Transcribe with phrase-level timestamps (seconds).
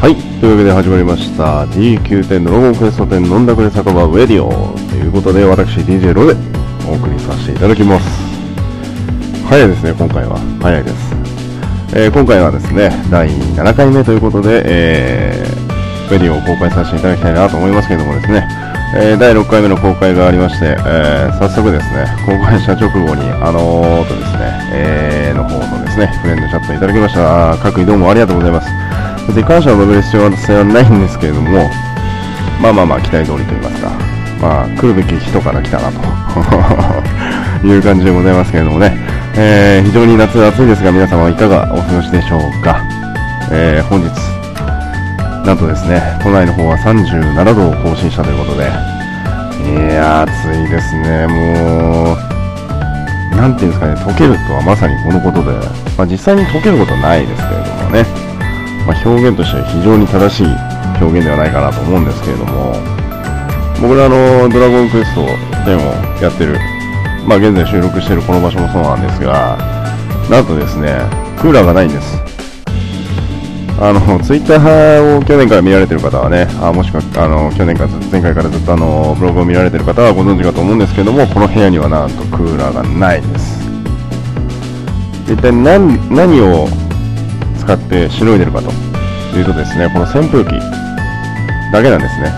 [0.00, 0.14] はい。
[0.40, 1.64] というわけで始まりました。
[1.66, 4.48] D9 のロゴンクエスト10飲んだくれ酒場ウェディオ
[4.88, 6.36] ということで、私 DJ ロで
[6.86, 8.06] お送りさせていただきます。
[9.48, 10.38] 早いですね、今回は。
[10.62, 10.94] 早いです。
[11.96, 18.46] えー今回はですね、第7回目ということで、えー、ウェディオを公開させていただきたいなと思いますけどもですね、
[18.94, 24.38] えー第6回目の公開がありまして、えー早速ですね、公開した直後に、あのーとですね、
[24.72, 27.56] えーの方のですね、フレンドチャットいただきました。
[27.60, 28.87] 各位どうもありがとうございます。
[29.28, 30.30] 別に感謝を述べる必要は
[30.64, 31.68] ないんですけれども、
[32.60, 33.90] まあまあまあ期待通りと言いますか、
[34.40, 36.00] まあ来るべき人から来たなと
[37.68, 38.96] いう感じでございますけれどもね、
[39.36, 42.80] えー非常に夏暑いですが皆様はいかがお過ごしでしょうか。
[43.50, 44.08] えー本日、
[45.46, 55.52] なんとですね、都内の方は37度を更新したということで、いや暑いですね、もう、なんていうんですかね、溶けるとはまさにこのことで、
[55.98, 58.27] まあ、実際に溶けることはないですけれどもね、
[58.88, 60.46] まあ、表現としては非常に正しい
[61.04, 62.72] 表現ではないかなと思うんですけれども、
[63.84, 65.20] 僕らのドラゴンクエスト
[65.68, 66.56] 10をやってる、
[67.28, 69.58] まあ、現在収録しているこの場所もそうなんですが、
[70.30, 70.96] なんとですね、
[71.36, 72.16] クーラーがないんです。
[73.78, 83.68] あの、ツイッターを去年から見られてる方はね、あもしくは、あの、去年から前回からずっとあの、ブログを見られてる方はご存知かと思うんですけども、この部屋にはなんとクーラーがないです。
[85.30, 86.66] 一体何、何を
[87.68, 88.70] 使ってしのいでるかと
[89.36, 90.52] いうとですね、この扇風機
[91.70, 92.32] だけなんですね。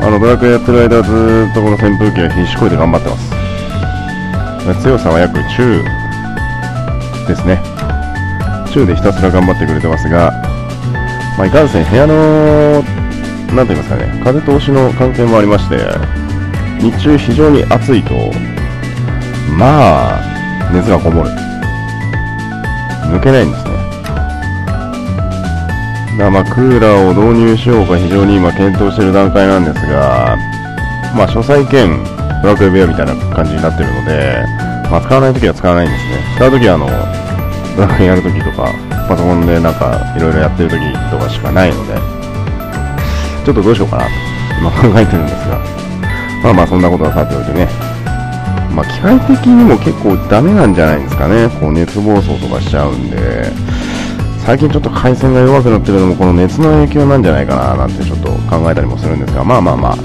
[0.00, 1.12] あの、ドラクエやってる間はず
[1.50, 4.82] っとこの扇風機は必死こいで頑張ってます。
[4.82, 5.84] 強さは約中
[7.28, 7.60] ですね。
[8.72, 10.32] 中でひたすら頑張ってくれてますが、
[11.36, 12.80] まあ、いかんせん部屋の、
[13.54, 15.76] なんて言いますかね、風通しの関係もありまして、
[16.80, 18.14] 日中非常に暑いと、
[19.58, 21.30] まあ、熱がこもる。
[23.12, 23.61] 抜けないんです。
[26.18, 26.30] だ。
[26.30, 30.36] まあ、クーラーを導入しようか非常に今検討している段階なんですが、
[31.16, 32.02] まあ、書斎兼
[32.42, 34.44] ブラックウェアみたいな感じになってるので、
[34.90, 36.12] まあ、使わないときは使わないんですね。
[36.36, 36.86] 使うときはあの、
[37.76, 38.68] ドラクエやるときとか、
[39.08, 41.94] パソコンでなんかいろいろやってるときとかしかないので、
[43.44, 44.10] ちょっとどうしようかなと
[44.60, 45.58] 今考えてるんですが、
[46.44, 47.68] まあまあそんなことはさておいてね、
[48.74, 53.50] まあ機械的にも結構ダメなんじゃないですかね、こう熱暴走とかしちゃうんで、
[54.44, 59.96] 最近ちょっと回線が弱くなってるのもこの熱の影響なんじゃないかななんてちょっと考えたりもするんですが、まあまあまあ、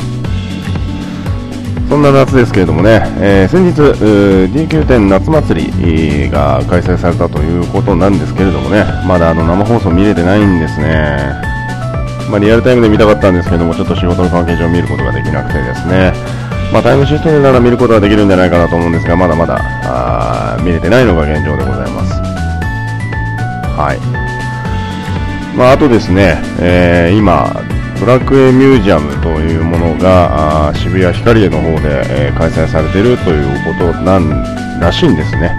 [1.90, 11.18] そんな夏ですけれどもね、えー先日、D9 夏祭りが開催されたということなんですけれどもね、まだあの生放送見れてないんですね。
[12.30, 16.14] まあ、リアルタイムで見たかったんですけども、ちょっと仕事の関係上見ることができなくてですね、
[16.72, 22.14] まあ、タイムシフトなら見ることはできるんじゃないかなと思うんですが、まだまだ見れてないのが現状でございます。
[23.80, 24.27] はい。
[25.58, 27.52] まあ、あとですね、えー今、
[28.00, 35.58] ドラクエミュージアムというものが渋谷ヒカリエの方で、えー開催されているということなんらしいんですね。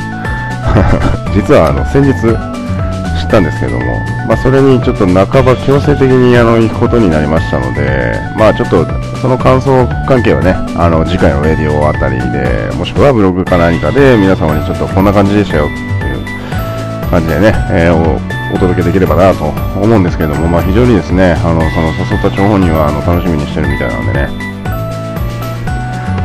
[1.34, 3.81] 実はあの先日知ったんですけども、
[4.28, 8.86] まあ、それにちょっと半ば強制的にあの行くことになりましたので、まあ、ちょっと
[9.20, 19.44] その感想関係はね、あの次回のレディオあたりで、もしくはブログか何かで皆様にちょっとこんな感じでしたよっていう感じでね、えーお届けできればなと
[19.78, 24.28] 思うんですけれども、まあ、非常にですね、あのその誘った張本人はあの楽しみにしてるみたいなんでね、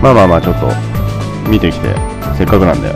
[0.01, 0.67] まあまあまあちょっと
[1.50, 1.94] 見てきて、
[2.38, 2.94] せっかくなんで、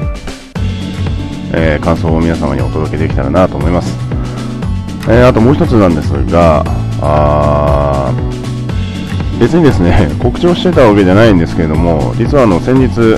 [1.54, 3.98] えー感想を皆様にお届けできたらなと思います。
[5.10, 6.64] えーあともう一つなんですが、
[7.02, 13.18] あー別にですね、 告知をしてたわけじゃないんですけれども、実はあの先日、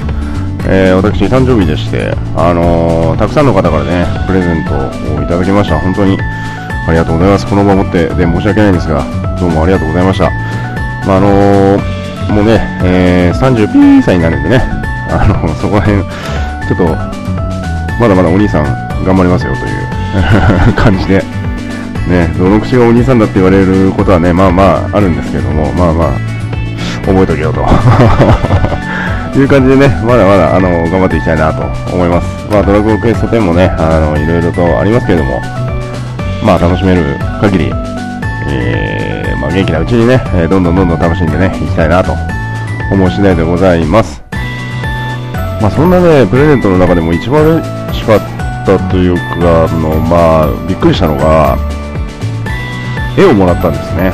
[0.72, 5.80] えー私誕生日でして、あのーたくさんの方からね、プレゼントをいただきました。
[5.80, 6.18] 本当に
[6.88, 7.48] ありがとうございます。
[7.48, 9.04] この場をもってで申し訳ないんですが、
[9.40, 10.30] どうもありがとうございました。
[11.08, 12.00] まあ、あのー
[12.34, 14.62] もうね、えー、39歳になるんでね、
[15.10, 16.84] あのそこら辺、ちょっと、
[18.00, 18.64] まだまだお兄さん
[19.04, 21.24] 頑張りますよという 感じで、
[22.08, 26.10] ね、どの口がお兄さんだって言われることはね、まあまああるんですけども、まあまあ、
[27.08, 27.66] 覚えとけよと。
[29.34, 31.62] という感じでね、まだまだ、あの、頑張っていきたいなと
[31.94, 32.48] 思います。
[32.50, 35.40] まあ、ドラゴンクエスト10もね、あの、いろいろとありますけれども、
[36.44, 37.72] まあ、楽しめる限り、
[38.50, 42.14] えー、まあ、元気なうちにね、えどんどんどんどん楽しんでね、いきたいなと
[42.92, 44.24] 思う次第でございます。
[45.62, 48.20] まあ、そんなね、プレゼントの中でも一番嬉しかっ
[48.66, 51.58] たというか、あの、まあ、びっくりしたのが、
[53.18, 54.14] 絵をもらったんですね。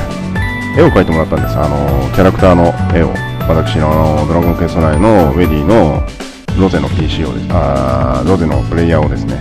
[0.78, 1.58] 絵を描いてもらったんです。
[1.58, 3.25] あの、キャラクターの絵を。
[3.48, 6.02] 私のあのドラゴンクエスト内のウェディの
[6.60, 7.48] ロゼの PC をです。
[7.52, 9.40] あロゼのプレイヤーをですね。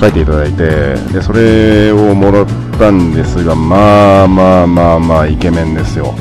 [0.00, 2.46] 書いていただいて、で、それをもらっ
[2.78, 6.12] たんですが、まあまあまあまあ、イケメンですよ。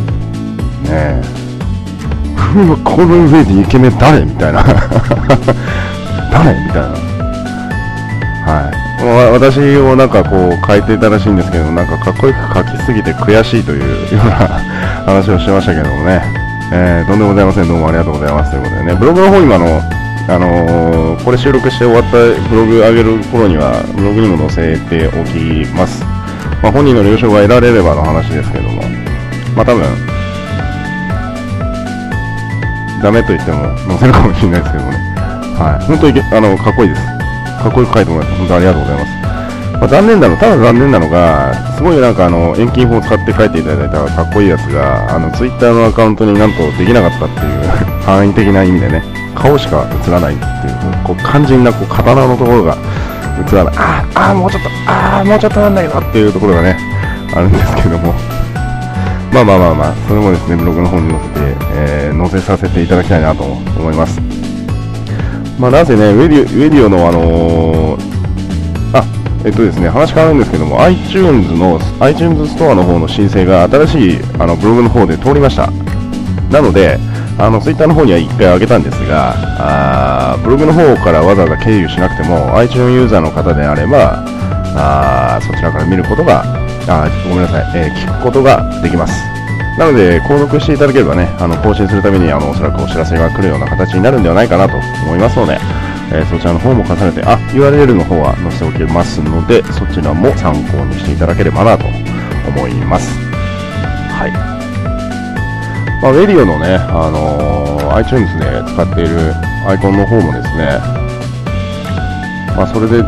[0.84, 1.22] ねえ。
[2.84, 4.25] この上でイケメン誰？
[4.25, 4.63] みたいな。
[6.31, 6.60] 誰？
[6.60, 6.88] みたいな。
[8.45, 8.78] はい。
[9.31, 13.81] 私をなんかこう書いていたらしいんですけど、なんかかっこよく書きすぎて悔しいという
[14.16, 14.60] ような
[15.07, 16.21] 話をしてましたけどもね。
[16.74, 17.68] えー、とんでもございません。
[17.68, 18.51] どうもありがとうございます。
[18.51, 19.81] ということでね、ブログの方今の
[20.27, 22.18] あのー、これ収録して終わった
[22.50, 26.04] ブログ上げる頃には、ブログにも載せておきます。
[26.62, 28.83] まあ、本人の了承が得られればの話ですけども、
[29.56, 29.88] まあ多分、
[33.01, 34.98] ダメと言っても載せるかもしれないですけどもね。
[35.56, 35.86] はい。
[35.88, 37.01] 本当に、あの、かっこいいです。
[37.63, 39.17] かっこよく書いてもらって、本当ありがとうございます。
[39.79, 49.03] まあ、残念なの、ただ残念なのが、すごいなんかあの、遠近法を使って書いていただいたかっこいいやつが、あの、ツイッターのアカウントになんとできなかったっていう 範囲的な意味でね、
[49.35, 52.77] 顔しか映らないっていう、こう肝心なこう刀のところが
[53.51, 56.77] 映らない、ああ、もうちょっと、ああ、もうちょっとなんだけどっていうところがね、
[57.35, 58.13] あるんですけども、
[59.31, 64.19] まあまあまあまあ、それもですね、ブログの方に載せて、えー、載せさせていただきたいなと思います。
[65.59, 67.67] まあ、なぜね、ウェディウェディオの、あのー、
[69.48, 75.72] えっとですね、話変わるんですけども、iTunes の、iTunes ストアの方の申請が新しいあのブログの方で通りました。
[76.52, 77.00] なので、
[77.40, 79.36] あの、ツイッターの方には1回上げたんですが、
[80.34, 84.22] あブログの方からわざわざ経由しなくても、iTunes ユーザーの方であれば、
[84.76, 86.44] あそちらから見ることが、
[86.90, 89.14] あごめんなさい、えー、聞くことができます。
[89.80, 95.58] なので、購読していただければね、あの更新するためにあのおそらくお知らせが来るような形になるんではないかなと思いますので、
[96.09, 101.86] えー、そちらの方も重ねて、あ、URL の方は載せておきますので、そちらも参考にしていただければなと
[102.48, 103.12] 思います。
[104.12, 104.31] はい。
[106.01, 109.33] まあ、ウェディオのね、あのー、iTunes で使っている
[109.68, 110.80] アイコンの方もですね、
[112.56, 113.03] まあ、それで、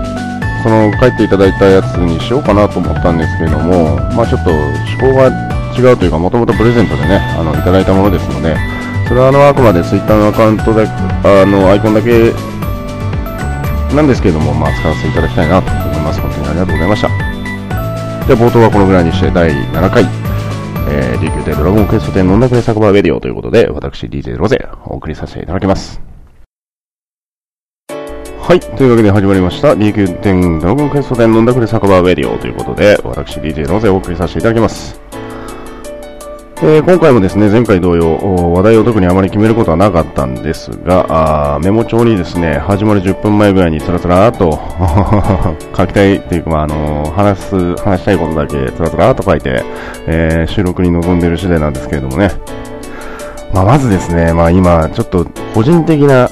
[0.62, 5.32] その書いていただいたやつにしようかなと思ったんですけれども、まあ、ちょっと思考が
[5.78, 8.58] 違うというか、もともとプレゼントでね、あの、いただいたものですので、
[9.08, 12.34] それはあの、あくまで Twitter のアカウントで、あの、アイコンだけ
[13.96, 16.22] なんですけれども、まあ、使わせていただきたいなと思います。
[16.22, 17.08] 本当にありがとうございました。
[18.28, 20.04] では、冒頭はこのぐらいにして、第7回、
[20.92, 26.00] えー、琉球亭ドラゴンクエスト店飲んだくれ酒場レディオということで、私 DJ ロゼお送りさせていただきます。
[28.40, 28.60] はい。
[28.60, 29.74] というわけで始まりました。
[29.74, 35.00] DQ 店ドラゴンクエスト店飲んだくれ酒場レディオということで、私 DJ ロゼお送りさせていただきます。
[36.62, 38.18] えー、今回もですね、前回同様、
[38.52, 44.60] 話題を特にあまり決めることはなかったんですが、あメモ帳にですね、始まる10分前ぐらいにつらつらーと
[45.74, 49.64] 書きたいっていうか、まあ、あのー、話す、話したいことだけつらつらーと書いて、
[50.06, 52.30] えー、収録に臨んでいる次第なんですけれどもね。
[53.54, 56.30] まあ、まずですね、まあ今、ちょっと個人的な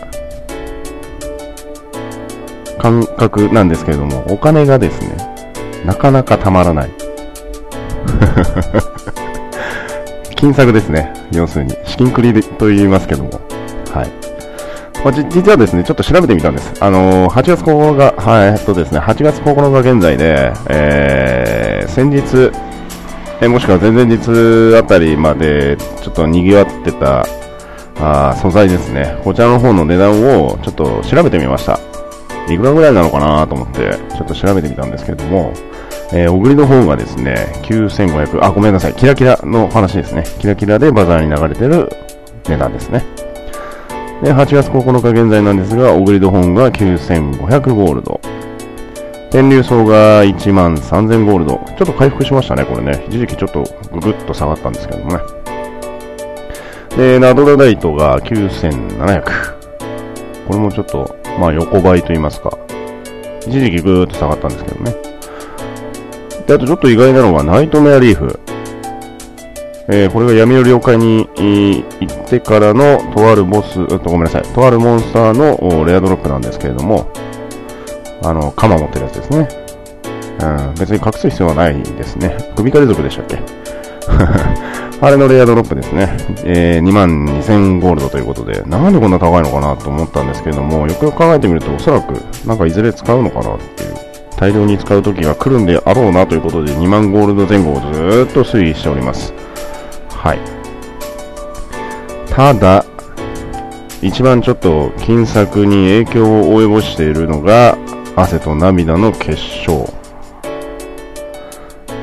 [2.80, 5.16] 感覚なんですけれども、お金がですね、
[5.86, 6.90] なかなかたまらない。
[10.38, 11.12] 金策ですね。
[11.32, 13.32] 要するに、資金繰りと言いますけども。
[13.92, 14.28] はい。
[15.04, 16.74] まあ、実はですね、ちょっと調べてみたんです。
[16.80, 22.52] あのー、8月9日、はい、えっとですね、8月9日現在で、えー、先日、
[23.42, 27.26] えもしくは前々日あたりまで、ちょっと賑わってた、
[28.00, 29.20] あ素材ですね。
[29.24, 30.12] こちらの方の値段
[30.44, 31.80] をちょっと調べてみました。
[32.48, 35.52] いくらぐらいなのかなと思って、ちょっと調べてみたんですけれども、
[36.14, 40.24] えー、小栗の方がですね、9500、あ、ごめんなさい、キラキラの話ですね。
[40.40, 41.90] キラキラでバザーに流れてる
[42.48, 43.04] 値段ですね。
[44.24, 48.20] で、8月9日現在なんですが、小栗の本が9500ゴールド。
[49.30, 51.62] 天竜層が1万3000ゴールド。
[51.78, 53.04] ちょっと回復しましたね、これね。
[53.10, 55.20] 一時期ちょっとぐぐっと下がったんですけどもね。
[56.96, 59.24] で、ナドラダイトが9700。
[60.48, 62.58] これもちょっと、まあ横ばいと言いますか。
[63.42, 65.17] 一時期ぐーっと下がったんですけどね。
[66.48, 68.40] で、あとちょっと意外なのは、ナイトメアリーフ。
[69.90, 77.08] えー、これが闇の了解にえー行ってからの、とあるボス、とごめんなさい、とあるモンスターのレアドロップなんですけれども、
[78.24, 79.48] あの、鎌持ってるやつですね。
[80.42, 82.38] うん、別に隠す必要はないですね。
[82.56, 83.40] 首狩り族でしたっけ？
[85.00, 86.16] あれのレアドロップですね。
[86.44, 92.14] えー、2万2000ゴールドということで、なんでこんな高いのかなと思ったんですけれども、よくよく考えてみると、おそらく、
[92.46, 93.96] なんかいずれ使うのかなっていう
[94.38, 99.34] 大量に使う時が来るんであろうなということで2万ゴールド前後をずっと推移しております。
[100.10, 100.40] はい。
[102.30, 102.86] ただ、
[104.02, 107.76] 一番ちょっと金策に影響を及ぼしているのが
[108.16, 109.92] 汗と涙の結晶。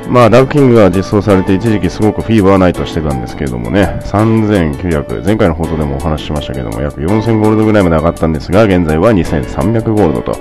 [0.09, 10.39] まあ、ダークキングが実装されて一時期すごくフィーバーナイトしてたんですけれどもね、3900、前回の放送でもお話ししましたけども、約4000ゴールドぐらいまで上がったんですが、現在は2300ゴールドと。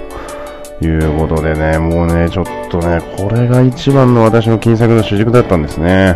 [0.83, 6.15] いうことでね、もうね、ちょっとね、これが一番の私の金策の主軸だったんですね。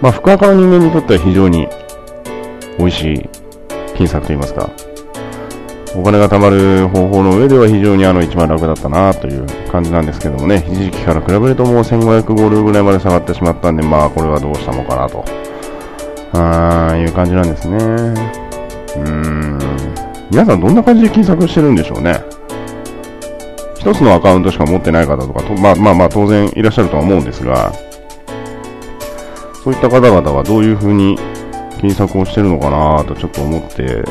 [0.00, 1.68] まあ、福岡の人間にとっては非常に
[2.78, 3.28] 美味しい
[3.96, 4.70] 金策といいますか、
[5.94, 15.24] お金が貯まる方法の上では非常にあの一番楽だったなという感じなんですけどもね、一時期から比べるともう1500ゴールぐらいまで下がってしまったんで、まあこれはどうしたのかなと、
[16.32, 17.76] あいう感じなんですね。
[17.76, 19.58] うーん。
[20.30, 22.22] 皆さんどんな感じで金策してるんでしょうね。
[23.80, 27.72] 一つのアカウントしか持ってない方とかと、まあまあまあ当然いらっしゃるとは思うんですが、
[29.64, 31.16] そういった方々はどういうふうに
[31.80, 34.04] 金策をしてるのかなとちょっと思って、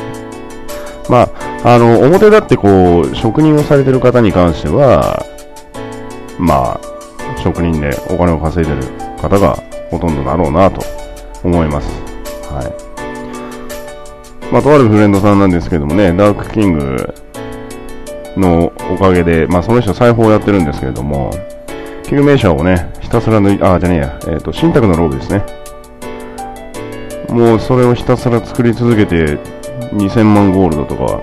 [1.08, 1.28] ま
[1.62, 5.24] あ、あの、表立ってこう、職人をされてる方に関しては、
[6.36, 6.80] まあ、
[7.40, 8.82] 職人でお金を稼いでる
[9.18, 9.54] 方が
[9.88, 10.82] ほとんどだろうなと
[11.44, 11.88] 思います。
[12.52, 14.52] はい。
[14.52, 17.14] まあ、とあるフレンドさんなんですけどもね、ダークキング
[18.36, 21.30] のおかげで、まあ、その人裁縫をやってるんですけれども、
[22.04, 25.44] 救命者をね、ひたすら抜い、あ、じゃねえや、えっ、ー、と、新宅のローブですね。
[27.28, 29.38] もうそれをひたすら作り続けて、
[29.92, 31.20] 2000万ゴールドとか、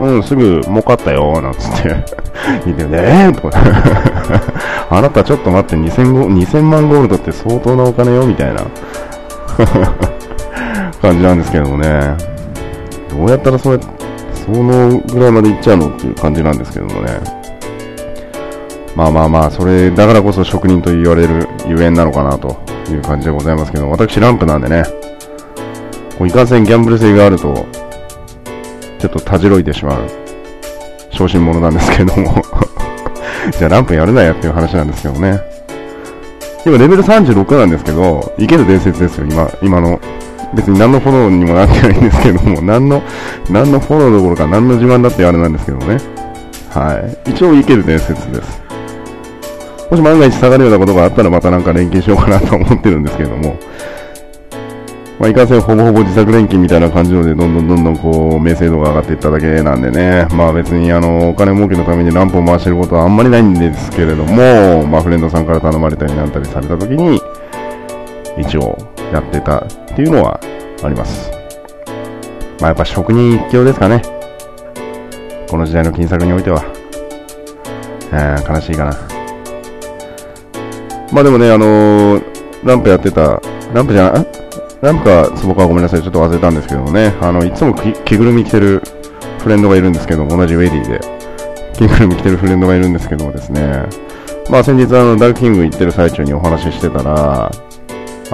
[0.00, 1.96] うん、すぐ儲かったよ、なんつって
[2.64, 3.60] 言ってね、えー、とか
[4.90, 8.62] あなたちょっと待って、2000, 2000万ゴールドって相当なお金よ、みたいな
[11.00, 12.16] 感じなんですけどもね。
[13.10, 13.78] どうやったらそれ、
[14.44, 17.44] そのぐらいまでいっちゃうのっていう感じなんですけどもね。
[18.94, 22.56] まあまあまあ、それだからこそ職人と言われるゆえんなのかなと
[22.90, 24.84] いう感じでございますけど、私ランプなんでね、
[26.18, 27.66] こういかんせんギャンブル性があると、
[29.00, 30.08] ちょっとたじろいてしまう、
[31.10, 32.34] 小心者なんですけども
[33.58, 35.40] じゃあランプやるなやっていう話なんですけどね。
[36.66, 39.98] 今レベル36なんですけど、いける伝説ですよ、今、今の。
[40.54, 43.02] 別に何のフォローにもなってないんですけども、 何の、
[43.50, 45.98] 何のフォローどころか何の自慢だってあれなんですけどね。
[46.70, 47.30] はい。
[47.30, 48.62] 一応いける伝説です。
[49.90, 53.56] もし万が一下がるようなことがあったらまたなんか連携しようかなと思ってるんですけども、
[55.18, 67.20] まあ、いかんせんほぼほぼ自作錬金みたいな感じので、どんどんどんどんこう、名声度が上がっていっただけなんでね、まあ別にあの、お金儲けのためにランプを回してることはあんまりないんですけれども、まあフレンドさんから頼まれたりなんたりされた時に、
[68.36, 68.76] 一応
[69.14, 70.40] やってたっていうのは
[70.82, 71.30] あります。
[72.60, 74.02] まあやっぱ職人一強ですかね。
[75.48, 76.64] この時代の金策においては。
[78.12, 78.96] え、悲しいかな。
[81.12, 82.22] まあでもね、あのー、
[82.64, 83.40] ランプやってた、
[83.72, 84.26] ランプじゃない、
[84.82, 88.82] ランプか坪かごめんなさい、ちょっと忘れたんですけどもね、あの、いつも着ぐるみ着てる
[89.38, 91.00] フレンドがいるんですけども、同じウェディで、
[91.74, 93.84] 着ぐるみ着てるフレンドがいるんですけどもですね、
[94.50, 97.50] まあ先日あの、ダルキング行ってる最中にお話ししてたら、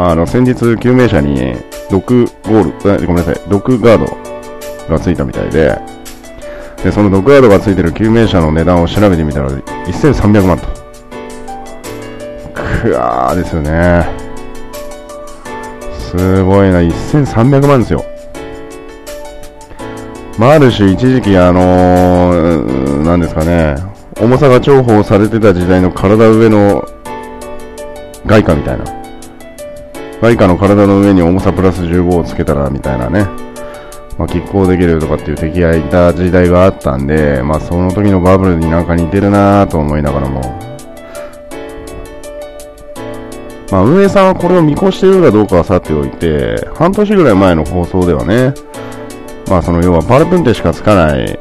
[0.03, 1.55] あの、先日救命者に、
[1.91, 4.07] 毒ゴール、ごめんなさい、毒ガード
[4.89, 5.79] がついたみたいで、
[6.83, 10.67] で、その毒ガードがついてる救命者の値段を調べてみたら、1300万と。
[12.83, 14.09] くわーですよね。
[15.99, 18.03] すごいな、1300万ですよ。
[20.39, 23.75] まあ、ある種一時期あのー、なんですかね、
[24.19, 26.83] 重さが重宝されてた時代の体上の
[28.25, 29.00] 外貨みたいな。
[30.21, 33.25] 外貨の体の上に重さプラス15をつけたらみたいなね。
[34.19, 40.43] まあ、拮抗できるとかっていう敵がいた時代があったんで、まあ、その時のバブルになんか似てるなぁと思いながらも、
[43.71, 48.53] まあ、運営さんはこれを見越してるかどうかはさておいて、半年ぐらい前の放送ではね、
[49.49, 51.39] まあ、その要はパルプンテしかつかない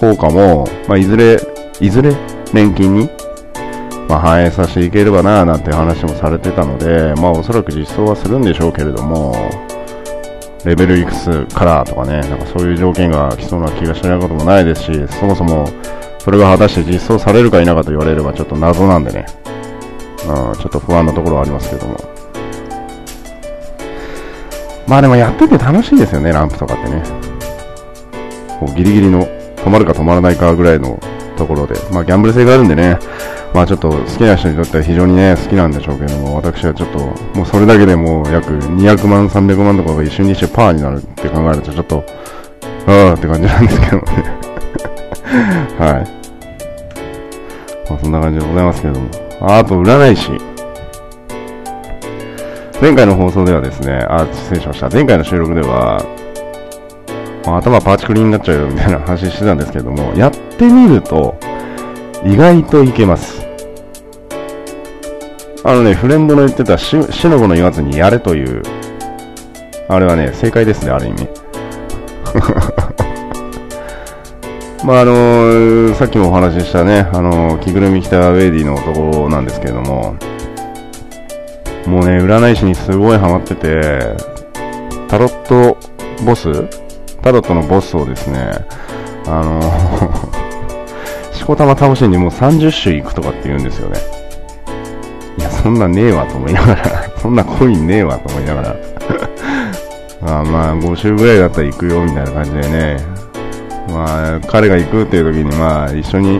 [0.00, 1.40] 効果も、まあ、いずれ、
[1.80, 2.12] いずれ
[2.52, 3.10] 年金に、
[4.08, 9.34] まあ、反映させていければななんて話もされてたので、まあ、おそらく実装はするんでしょうけれども、
[10.64, 15.68] レベルいくつからとかね、なんかそういう条件が来そうな気がしないこともないですし、そもそも
[16.18, 19.26] それが果たして実装されるか否かと言われればちょっと謎なんでね。
[20.26, 21.96] うん、ちょっと不安なところはありますけども。
[24.86, 27.02] まあでもやってて楽しいですよね、ランプとかってね。
[28.58, 30.98] こうギリギリの止まるか止まらないかぐらいの
[31.36, 32.98] ところで、まあギャンブル性があるんでね、
[33.54, 36.98] まあちょっと好きな人にとっては非常にね、好きなんでしょうけども、私はちょっと、
[37.36, 42.04] もうそれだけでもう約200万、300万とかが一瞬にしてパーになるって考えるとちょっと、
[42.86, 44.02] ああって感じなんですけどね。
[45.78, 45.92] はい。
[47.90, 49.08] まあそんな感じでございますけども。
[49.40, 50.30] あと、占い師。
[52.80, 54.88] 前回の放送ではですね、あ、失礼しました。
[54.88, 56.04] 前回の収録では、
[57.44, 61.36] まあ、頭パーチクリになっちゃうよみたいな話してたんですけども、やってみると、
[62.24, 63.46] 意外といけます。
[65.64, 68.62] あのね、フレンドの言ってたし、しのぶの言わずにやれという、
[69.88, 71.28] あれはね、正解ですね、ある意味。
[74.84, 80.14] まああのさっきもお話ししたね、あの着ぐるみ着たウェイディの男なんですけれども、
[81.86, 84.16] もうね、占い師にすごいハマってて、
[85.08, 85.76] タロット
[86.24, 86.50] ボス
[87.22, 88.50] タロットのボスをですね、
[89.26, 89.66] あのし
[91.48, 93.98] こたま倒しにもう30種いくとかって言うんですよね。
[95.38, 98.76] いや、そんなねえわと思いながら、 そんなコインねえわと思いながら、
[100.20, 102.96] ま あまあ、5週ぐらいだったら行くよみたいな感じでね、
[103.88, 106.38] まあ、彼が行くっていう時に、まあ、一緒に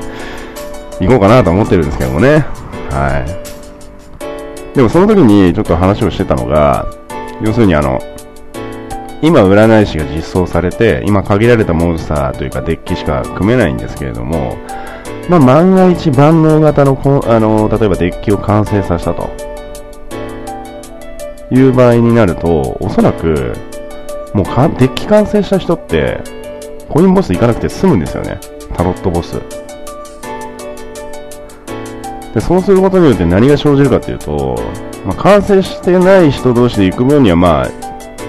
[1.01, 2.45] 行こうかなと思ってるんですけどもね。
[2.91, 3.25] は
[4.75, 4.77] い。
[4.77, 6.85] でもその時にちょっと話をしてたのが、
[7.41, 7.99] 要するにあの、
[9.23, 14.59] 今占い師が実装されて、今限られたモンスターというかデッキしか組めないんですけれども、
[15.29, 19.29] まあ、万が一万能型のこあの、例えばデッキを完成させたと
[21.51, 23.53] いう場合になると、おそらく、
[24.33, 26.23] もうかデッキ完成した人って、
[26.89, 28.41] コインボス行かなくて済むんですよね。
[28.75, 29.35] タロットボス。
[32.33, 34.57] で、そうすることによって何が生じるかっていうと、
[35.05, 37.69] まあ、完成してない人同士で行く分にはまあ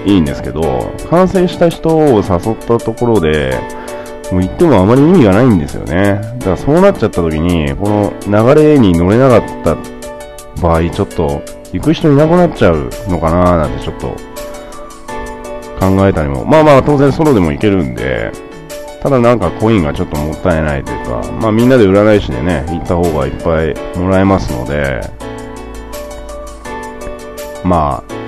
[0.04, 3.58] いいんですけど、完成した人を誘ったところで、
[4.32, 6.20] もう言ってもあまり意味がないんですよね。
[6.38, 9.76] だからそうなっちゃった時に、この流れに乗れなかった
[10.62, 14.08] 場合、ちょっと行く人いなくなっちゃうのかななんてちょっと
[15.78, 16.44] 考えたりも。
[16.44, 18.30] まあまあ当然ソロでも行けるんで、
[19.02, 25.00] ただなんかコインがちょっともったいないというか、まあみんなで占い師でね、行った方がいっぱいもらえますので、
[27.64, 28.19] まあ、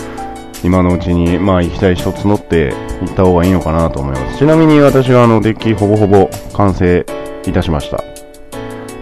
[0.64, 4.38] 今のうちに、まあ、行きたい人募って行った方がいいのかなと思います。
[4.38, 7.04] ちなみに私はあの、デッキほぼほぼ完成
[7.46, 8.02] いたしました。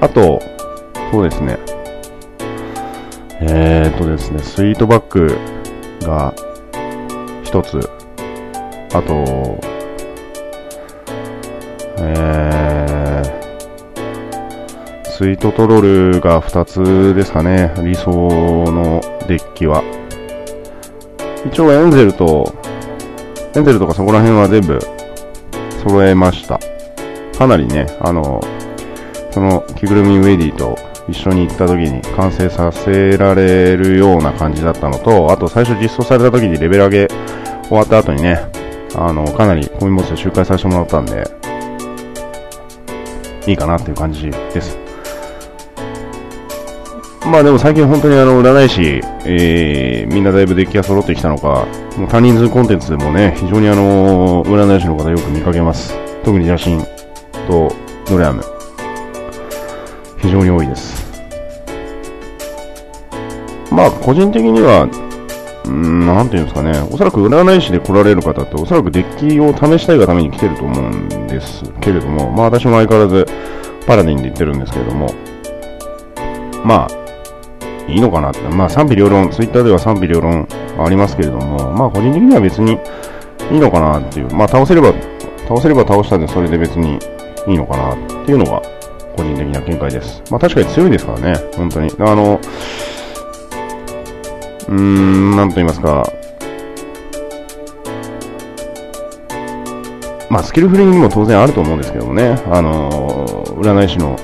[0.00, 0.40] あと、
[1.12, 1.58] そうですね。
[3.42, 5.38] えーとですね、スイートバッグ
[6.06, 6.34] が
[7.42, 7.78] 一つ。
[8.92, 9.60] あと、
[11.98, 19.99] えー、スイートトロールが2つですかね、理想のデッキは。
[21.46, 22.54] 一応エンゼルと、
[23.54, 24.78] エンゼルとかそこら辺は全部
[25.82, 26.60] 揃えました。
[27.36, 28.40] かなりね、あの、
[29.30, 30.76] その着ぐるみウェディと
[31.08, 37.08] 一緒に行った時に完成させられるような感じだったのと、あと最初実装された時にレベル上げ
[37.68, 38.40] 終わった後にね、
[38.94, 41.24] あの、かなりコミンボスで周回させてもらったんで、
[43.46, 44.79] いいかなっていう感じです。
[47.26, 55.94] まあでも最近本当にあの占い師、えー、みんなだいぶデッキが揃ってきたのか、もう多人数コンテンツでもね、非常にあの占い師の方よく見かけます。
[56.24, 56.80] 特に写真
[57.46, 57.72] と
[58.08, 58.42] ドレアム。
[60.18, 61.10] 非常に多いです。
[63.70, 64.88] まあ個人的には、
[65.66, 73.26] うん、なんていうんですかね、おそらく占い師で来られる方って、おそらくデッキを試したいがために来てると思うんですけれども、まあ私も相変わらず
[73.86, 75.14] パラディンで言ってるんですけれども、
[76.64, 76.99] まあ、
[77.92, 80.46] いいのかなって、まあ賛否両論、ツイッターでは賛否両論
[80.78, 82.78] ありますけれども、まあ個人的には別に
[83.50, 84.92] いいのかなっていう、まあ倒せれば、
[85.48, 86.98] 倒せれば倒したんでそれで別に
[87.46, 88.62] いいのかなっていうのが
[89.16, 90.22] 個人的な見解です。
[90.30, 91.90] まあ確かに強いですからね、本当に。
[91.98, 92.40] あの、
[94.68, 96.04] うーん、なんと言いますか、
[100.30, 102.88] まあスキルフリーにも当然あると思うんですけどもね、あの、
[103.58, 104.16] 占い師の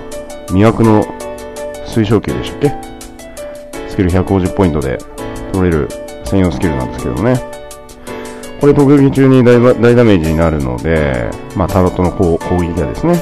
[0.50, 1.04] 魅惑の
[1.84, 2.95] 推奨球でしたっけ？
[3.96, 4.98] スキル150ポイントで
[5.54, 5.88] 取れる
[6.26, 7.40] 専用スキルなんですけどね。
[8.60, 13.14] これ特撃中に大大ダメージになるので、まあ、タロットの攻撃がですね、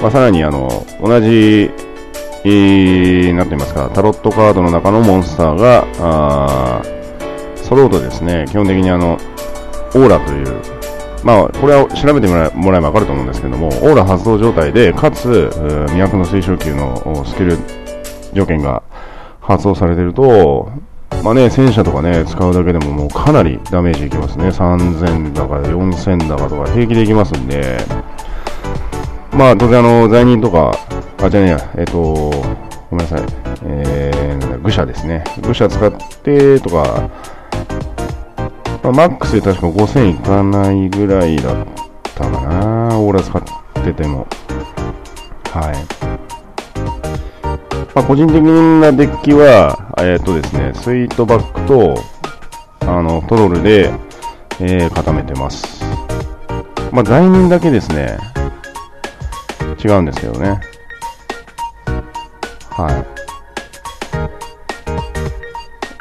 [0.00, 1.70] まあ、さらにあの、同じ、
[2.44, 10.62] えー、なんていますか、タロットカードの中のモンスターが、あー揃うとですね、基本的にあの、オーラという、
[11.22, 15.50] まあ、これは調べてもらもらえばわかると思うんですけども、オーラ発動状態で、かつ、
[15.90, 17.58] 魅惑の推奨級のスキル
[18.32, 18.82] 条件が
[19.48, 20.70] 発動されてると、
[21.24, 24.48] まあね、戦車とかね、使うだけでももうかなりダメージいきますね。
[24.48, 27.78] 3000だか4000だかとか平気でいきますんで、
[29.32, 30.78] まあ当然あの、罪人とか、
[31.22, 32.02] あ、じゃねえや、えっ、と、
[32.90, 33.22] ごめんなさい、
[33.64, 35.24] えー、愚者ですね。
[35.40, 37.10] 愚者使ってとか、
[38.82, 41.66] まあ、マックスで確か5000いかないぐらいだっ
[42.14, 43.42] たかな、オーラ使っ
[43.82, 44.26] てても。
[45.52, 46.07] はい。
[47.98, 51.96] まあ、個人的なデッキは、えっ、ー、とですね、スイートバックと、
[52.86, 53.92] あの、トロルで、
[54.60, 55.82] えー、固めてます。
[56.92, 58.16] まあ、罪人だけですね、
[59.84, 60.60] 違うんですけどね。
[62.70, 63.04] はい。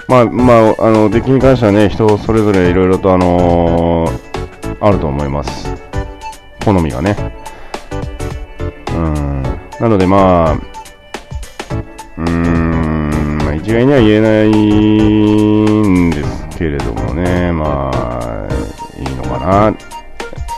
[0.07, 5.67] まあ、まあ、あの、デッキに関してはね、人それぞれいろいろとあのー、あると思います。
[6.63, 7.15] 好みがね。
[8.93, 9.43] うん
[9.79, 10.76] なのでまあ、
[12.17, 18.47] うーん、まあ、一概には言えないんですけれどもね、まあ、
[18.97, 19.77] いいのかな。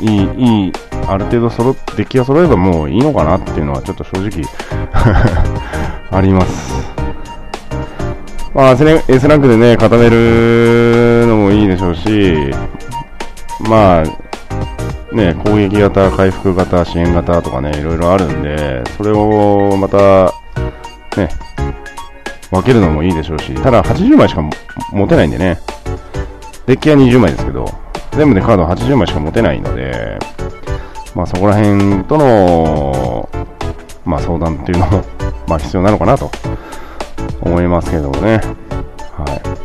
[0.02, 0.74] いい、いい、
[1.08, 4.44] ある程度揃っ、デッキが揃えばもういいのかなっていうのはちょっと正直
[6.12, 6.90] あります。
[8.54, 12.52] まあ、S ランクでね、固めるのもいいでしょうし、
[13.70, 20.34] まあ、ね、攻撃型、回復型、支援型とかね、いろいろあるんで、それをまた、
[21.18, 21.30] ね、
[22.52, 24.42] 分けるのもいいでしょうし、ただ80枚しか
[24.92, 25.60] 持てないんでね、
[26.66, 27.66] デッキは20枚ですけど、
[28.12, 30.20] 全部でカード80枚しか持てないので、
[31.16, 33.30] まあそこら辺との、
[34.06, 35.04] まあ相談っていうのも
[35.48, 36.30] まあ必要なのかなと
[37.42, 38.42] 思いますけどもね。
[39.18, 39.60] はい。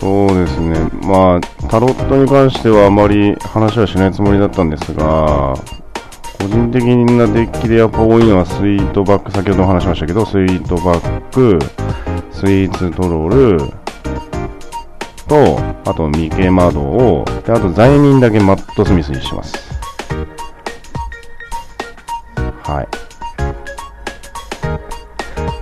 [0.00, 0.78] そうですね。
[1.02, 5.54] まあ、タロットに関してはあまり話はしないつもりだったんですが、
[6.38, 11.58] 個人的なデッキでやっぱ多いのはスイートバック、先ほども話しましたけど、スイートバック、
[12.32, 13.72] スイーツトロール、
[15.28, 19.56] と、あとミケマドを、であと罪人だけマットスミスにします。
[22.62, 22.88] はい。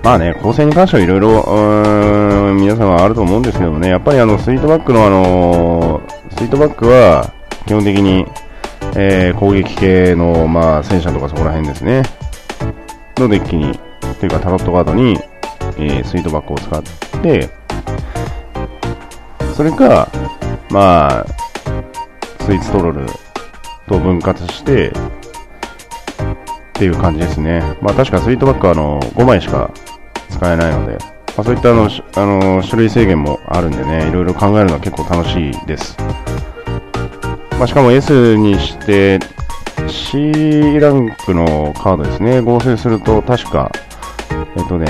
[0.03, 1.43] まあね、構成に関してはいろいろ、
[2.53, 6.01] 皆さんはあると思うんですけどね、やっぱりあの、スイートバックのあの
[6.37, 7.33] スイートバックは、
[7.65, 8.25] 基本的に、
[8.99, 12.01] えー、攻撃系の、まあ、戦車とかそこら辺ですね、
[13.17, 13.79] のデッキに、
[14.19, 15.17] というかタロットカードに、
[15.77, 17.49] えー、スイートバックを使って、
[19.55, 20.09] それか、
[20.71, 21.25] まあ、
[22.39, 23.05] スイーツトロール
[23.87, 24.91] と分割して、
[26.77, 27.61] っていう感じですね。
[27.81, 29.71] まあ確かスイートバックはあの5枚しか
[30.29, 31.07] 使えないので、ま
[31.39, 35.97] あ、そういったあのあの種類制限もあるんでね、いろいろ考えるのは結構楽しいです。
[37.57, 39.19] まあ、しかも S にして
[39.87, 43.71] C ランクのカードですね、合成すると確か、
[44.55, 44.85] えっとね、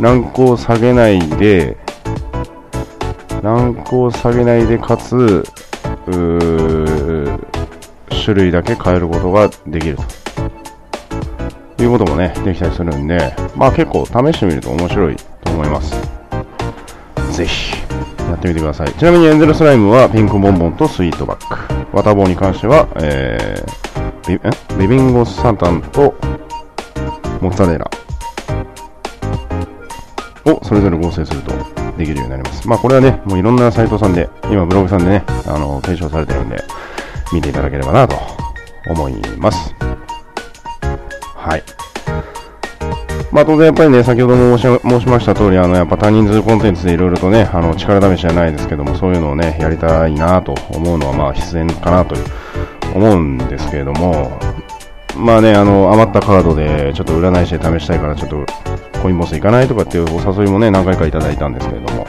[0.00, 1.76] ランクを下げないで、
[3.42, 5.44] ランクを下げないで、かつ、
[8.24, 11.82] 種類だけ変えることができると。
[11.82, 15.94] いうこともね、できたりするんで、まあ結構試してみると面白いと思います。
[17.32, 17.81] ぜひ、
[18.28, 18.92] やってみてください。
[18.92, 21.96] ちなみにエンゼルスライムはピンクボンボンとスイートバック。
[21.96, 26.14] ワタボーに関しては、えー、ビビンゴサンタンと
[27.40, 27.90] モッツァレラ
[30.46, 31.52] をそれぞれ合成すると
[31.98, 32.66] できるようになります。
[32.66, 36.62] まあこれはね、もういろんなサイトさんで、今ブログさんでね、あの、提唱されてるんで、
[37.32, 38.16] 見ていただければなと
[38.88, 39.74] 思います。
[41.36, 41.62] はい。
[43.32, 52.24] まあ当然やっぱりね、先ほども申し申しました通り、あの、やっぱ多人数コンテンツでいろいろとね、あの、力試しじゃないですけども、そういうのをね、やりたいなと思うのはまあ必然かなという
[52.94, 54.38] 思うんですけれども、
[55.16, 58.44] まあね、あの、余ったカードでちょっと占い師で試したいから、ちょっと
[59.00, 62.06] コインボス行かないとかっていうお誘いもね、何回かいただいたんですけれども。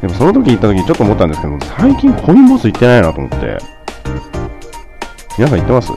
[0.00, 3.58] でもその時行った時ちょっと思ったんですけども最近コインボス行ってないなと思って。
[5.38, 5.92] 皆さん行ってます？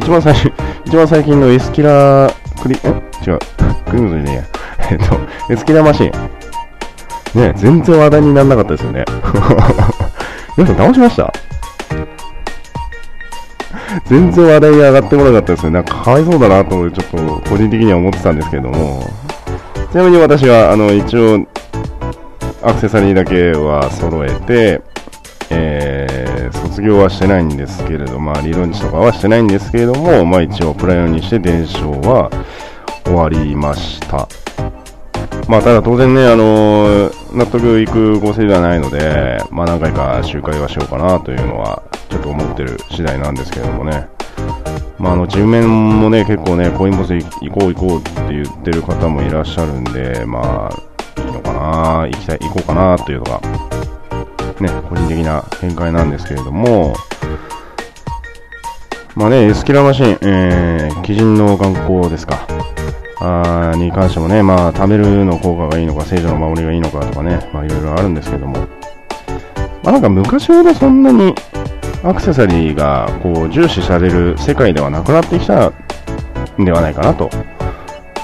[0.00, 0.52] 一番最初、
[0.86, 2.88] 一番最近のエスキラー、クリ、え？
[2.88, 3.38] 違う。
[3.90, 4.44] クリムズにね
[4.90, 5.04] えっと、
[5.52, 6.12] エスキラーマシン。
[7.34, 9.04] ね全然話題にならなかったですよね。
[10.56, 11.32] 皆さん倒しました？
[14.06, 15.70] 全然話題に上がってこなかったですよ。
[15.70, 19.08] なんかかわいそうだなと思って、ちょっと個人的には思ってたんですけども、
[19.92, 21.46] ちなみに私は、あの、一応、
[22.62, 24.80] アクセサリーだけは揃えて、
[26.80, 32.30] 卒業はしてないんですけれど、まあ、理論値とかはしてないんですけれども、まあ、一応、プライオにして伝承は
[33.04, 34.26] 終わりました。
[35.46, 44.08] まあ、ただ当然ね、あのー、納得いく合成ではないので、まあ、何回か集会はしようかなというのは、ちょっと思ってる次第なんですけれどもね。
[44.98, 53.69] まあ、あの、10面もね、結構ね、コインボス行こう行こうって言ってる方もいらっしゃるんで、まあ、いいのかな、行きたい、行こうかなというのが、
[54.62, 56.94] ね、個人的な見解なんですけれども、
[59.14, 62.46] まあね、エスキラマシン、えー、鬼人の眼光ですか。
[63.22, 68.66] あに関してもね、まあ、貯めるの効果がいいのか、聖女の守りがいいのかとかね、まあ、いろいろあるんですけども、
[69.82, 71.34] まあ、なんか昔ほどそんなに
[72.02, 75.70] アクセサリーがこう重視される世界ではなくなってきた
[76.58, 77.28] んではないかなと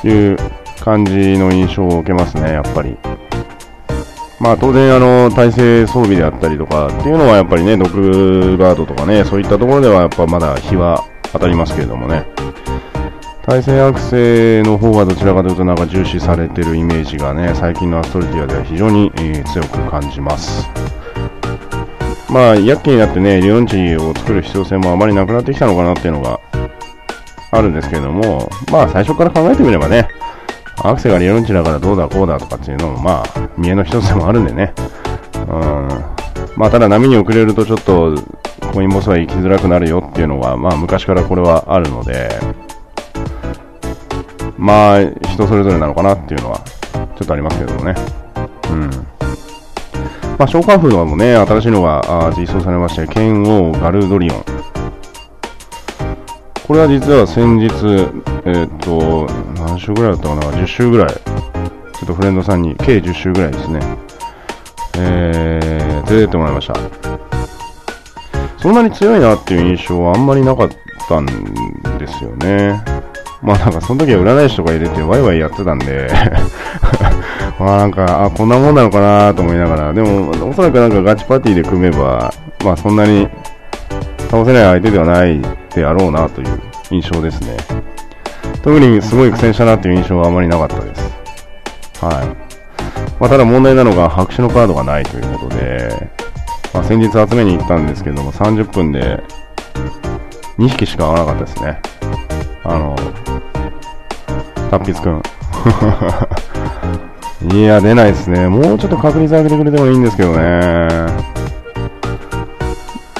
[0.03, 0.37] いう
[0.81, 2.97] 感じの印象を受けますね、やっぱり。
[4.39, 12.27] まあ当然あの体制装備であったりとかっていうのはやっぱりね、毒ガードとかね、そういったところではやっぱまだ日は当たりますけれどもね。
[13.47, 20.69] 対戦アクセの方がどちらかというとなんか重視されてるイメージがね、最近のアストルティアでは非常に、えー、強く感じます。
[22.29, 26.41] まあ、やっきになってね、理論値を作る必要性もあまりなくなってきたのかなっていうのが
[27.53, 30.09] あるんですけれども、まあ、最初から考えてみればね、
[30.83, 34.73] アクセが理論値だからどうだこうだとかっていうのも、まあ、見えの一つでもあるんでね。
[35.35, 35.89] うん。
[36.57, 38.15] まあ、ただ波に遅れるとちょっと、
[38.73, 42.29] コインボスは行きづらくなるよっていうのが、まあ、昔からこれはあるので、
[44.59, 47.95] まあ、人それぞれなのかなっていうのは、ちょっとありますけどもね。
[48.71, 48.91] うん。
[50.39, 54.45] まあ、召喚風もね、新しいのが実装されまして、剣王ガルドリオン。
[56.67, 57.69] これは実は先日、
[58.47, 61.09] えっ、と、何週ぐらいだったかな ?10 週ぐらい。
[61.09, 63.81] ちょっとフレンドさんに、計10週ぐらいですね。
[64.99, 66.75] えー、出てってもらいました。
[68.59, 70.69] そんなに強いなっていう印象はあんまりなかっ
[71.09, 71.27] たん
[71.99, 72.83] ですよね。
[73.43, 76.09] まあなんかその時は占い師とか入れてワイワイやってたんで
[77.59, 82.33] まあなんか、あ、こんなもんなのかなと思いながら、でもおそらくなんかガチパーティーで組めば、
[82.65, 83.29] まあそんなに
[84.31, 85.41] 倒せない相手ではない
[85.75, 87.57] であろうなという印象ですね。
[88.67, 91.01] 特にすごい苦戦したなという印象はあまりなかったです。
[92.05, 92.27] はい。
[93.21, 96.11] まあ、ただ問題なのが白紙のカードがないということで、
[96.75, 99.23] まあ、先日集めに行ったんですけども、30分で
[100.59, 101.81] 2匹しか合わなかったですね。
[102.65, 102.97] あの、
[104.69, 105.23] 達筆くん。
[107.57, 108.49] いや、出ないですね。
[108.49, 111.07] もうちょっと確率上げてくれてもいいんですけどね。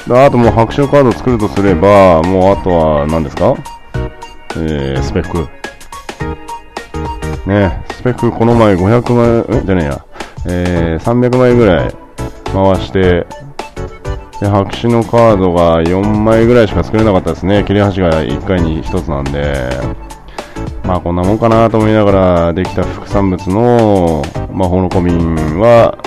[0.09, 3.53] あともう白紙カードを作るとすれば、もうあとは何ですか？
[4.59, 5.47] えー、スペック。
[7.47, 10.05] ね、スペックこの前500枚、えじゃねえや、
[10.45, 11.93] えー、300枚ぐらい
[12.51, 13.25] 回して、
[14.39, 17.63] で、白紙のカードが4枚ぐらいしか作れなかったですね。
[17.65, 19.69] 切れ端が1回に1つなんで、
[20.83, 25.97] まあこんなもんかなと思いながらできた副産物の魔法のコミンは、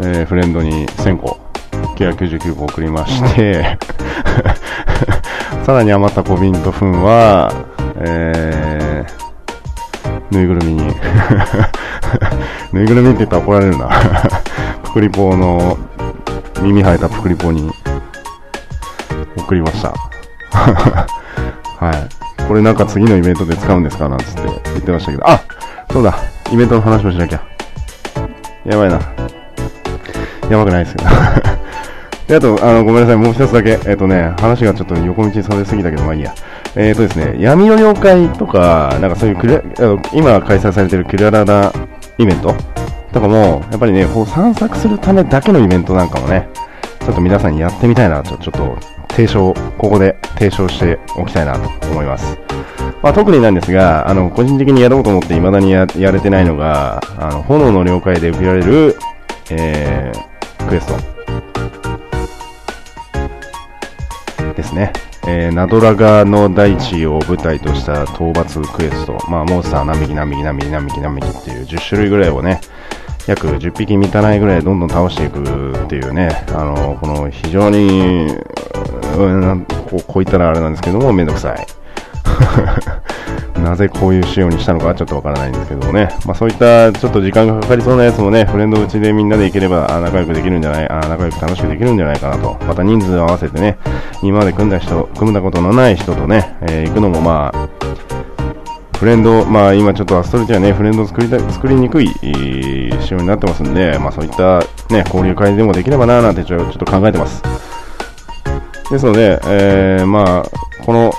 [0.00, 1.48] えー、フレンドに1000個。
[1.98, 3.76] 999個送りまして
[5.68, 7.52] さらに余った小瓶と糞は、
[7.96, 10.78] えー、ぬいぐるみに
[12.72, 13.90] ぬいぐるみって言ったら怒られるな
[14.82, 15.76] プクリポの
[16.62, 17.70] 耳生えたプクリポに
[19.36, 19.92] 送りました
[21.84, 22.44] はい。
[22.46, 25.38] これなんか次のイベントで使うんですかなんつって言ってましたけど、あ
[25.92, 26.14] そうだ
[26.50, 27.42] イベントの話もしなきゃ。
[28.64, 28.98] やばいな。
[30.48, 31.00] やばくないですよ。
[32.28, 33.80] で、あと、あの、ごめんなさい、もう一つだけ。
[33.86, 36.34] えっ、とね、話がちょっと横道にそれすぎたけど、まあいいや。
[36.76, 41.72] えっ、ー、とですね、闇の妖怪とか、なんかそういうクリあの、今開催されてるクリアラな
[42.18, 42.54] イベント？
[43.12, 46.48] とかも、やっぱりね、こう散策するためだけのイベントなんかもね、
[47.00, 52.38] ちょっと皆さんにやってみたいなと、ちょっと提唱、ここで提唱しておきたいなと思います。
[53.02, 58.96] まあ、特になんですが、あの、個人的にやろうと思って未だにややれてないのが、あの、炎の了解で受けられる、
[59.50, 61.17] えー、クエスト。
[64.58, 64.92] ですね。
[65.26, 72.60] えー、ナドラガの大地を舞台とした討伐クエスト、まあ、モンスター何匹何匹何匹何匹何匹っていう10種類ぐらいをね、
[73.28, 75.40] 約10匹満たないぐらいどんどん倒していく
[75.84, 78.26] っていうね、あの、この非常に、
[79.16, 81.77] うん、こうこう言ったらあれなんですけども、面倒くさい。
[83.62, 93.78] なぜこういう仕様にしたのかちょっとわからないんですけどもね、まあ、そういったちょっと時間がかかりそうなやつもね、フレンドうちでみんなで行ければ仲良くできるんじゃない、あ仲良く楽しくできるんじゃないかなと、また人数を合わせてね、
[94.22, 97.68] 今まで組んだ人、組んだことのない人とね、えー、行くのもまあ、
[98.98, 104.58] フレンド、まあ今ちょっとアストルティはね、フレンドを作りた作りにくい、仕様になってますんで、まあそういった
[104.92, 107.42] ね、交流会でもできればなーなんてちょっと考えてます。
[108.90, 111.12] ですので、えー、まあ、この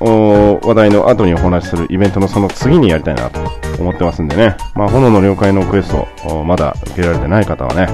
[0.00, 3.40] 話題の後にお話しするイベントのその次にやりたいなと
[3.78, 7.88] 思ってますんでね、まあ、炎の了解のクエスト、まだ受けられてない方はね、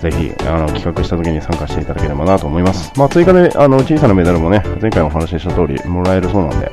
[0.00, 2.92] ぜひ、あの、企画した時に参加していただければなと思います。
[2.96, 6.72] まあ、追加で、あの、小さなメダルもね、前回お話しした通り、もらえるそうなんで、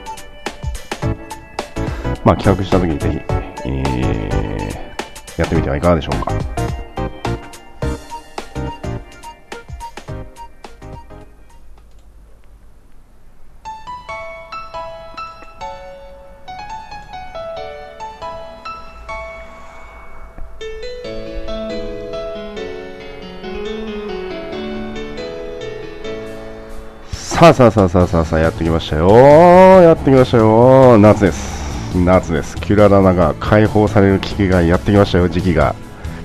[2.23, 3.19] まあ、企画した時にぜひ、
[3.65, 6.58] えー、やってみてはいかがでしょうか。
[27.39, 29.07] さあさあさあさあさあさあやってきましたよ。
[29.81, 30.97] やってきましたよ。
[30.97, 31.95] 夏です。
[31.95, 32.57] 夏です。
[32.57, 35.29] キュララナが解放される危機がやってきましたよ。
[35.29, 35.73] 時期が。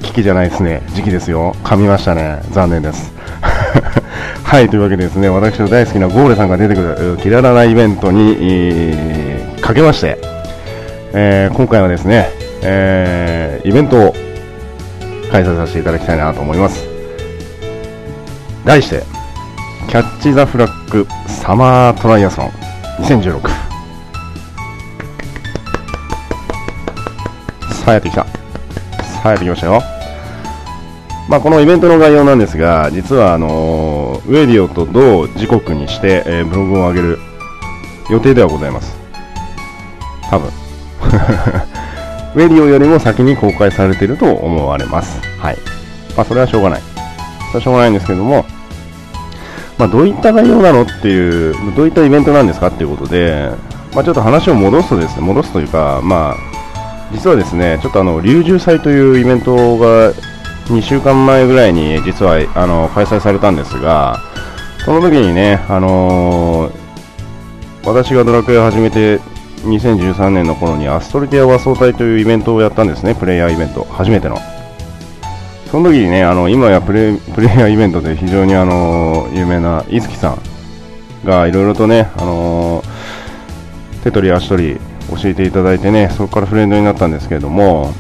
[0.03, 0.83] 危機じゃないですね。
[0.89, 1.55] 時期ですよ。
[1.63, 2.43] 噛みましたね。
[2.51, 3.15] 残念です。
[4.43, 10.19] はいというわけでですね私の大好きなゴーレさんが出てくるキュララナイベントに、えー、かけまして、
[11.13, 12.29] えー、今回はですね、
[12.63, 14.15] えー、イベントを
[15.31, 16.85] 開催させていただきたいなと思います。
[18.65, 19.14] 題して、
[19.95, 22.49] キャッチ・ザ・フラッグサマートライアスロン
[23.05, 23.49] 2016。
[23.49, 23.55] さ
[27.87, 28.25] あ、やってきた。
[28.25, 28.31] さ
[29.27, 29.81] あ、やってきましたよ。
[31.29, 37.21] まあ、このイベントの概要なんですが、実はあのウェディオと同時刻にして、えー、ブログを上げる
[38.11, 38.97] 予定ではございます。
[40.29, 40.51] 多分。
[42.35, 45.21] ウェディオよりも先に公開されていると思われます。
[45.39, 45.59] はい。
[46.17, 46.83] まあ、それはしょうがない。
[47.53, 48.45] それはしょうがないんですけども、
[49.79, 53.51] まあ、どういった概要なのっていう、どういったイベントなんですかっていうことで、
[53.95, 56.37] まあ、ちょっと話を戻すとですね、戻すというか、まあ、
[57.13, 60.13] 実はですね、ちょっとあの、龍獣祭というイベントが
[60.67, 64.21] 2週間前ぐらいに実はあの開催されたんですが、
[64.85, 69.19] その時にね、あのー、私がドラクエを始めて
[69.65, 74.39] 2013年の頃にアストルティア和装隊というイベントをやったんですね、プレイヤーイベント、初めての。
[75.75, 80.39] その時にね、あの今やプレプレイヤーイベントで非常にあの有名な伊月さん
[81.27, 82.85] がいろいろとね、あの
[84.05, 84.81] 手取り足取り
[85.21, 87.93] 教えていただいてね、そこからフレンドになったんですけれども、